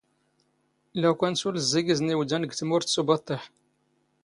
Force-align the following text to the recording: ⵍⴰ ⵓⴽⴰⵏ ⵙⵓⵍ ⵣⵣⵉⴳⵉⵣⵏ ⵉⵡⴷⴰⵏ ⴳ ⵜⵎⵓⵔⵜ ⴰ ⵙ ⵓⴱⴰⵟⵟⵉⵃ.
ⵍⴰ 0.99 1.05
ⵓⴽⴰⵏ 1.11 1.33
ⵙⵓⵍ 1.41 1.55
ⵣⵣⵉⴳⵉⵣⵏ 1.67 2.09
ⵉⵡⴷⴰⵏ 2.13 2.43
ⴳ 2.49 2.51
ⵜⵎⵓⵔⵜ 2.57 2.91
ⴰ 2.93 2.93
ⵙ 2.93 2.99
ⵓⴱⴰⵟⵟⵉⵃ. 3.13 3.41